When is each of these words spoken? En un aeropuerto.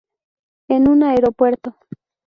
En 0.67 0.87
un 0.87 1.03
aeropuerto. 1.03 1.77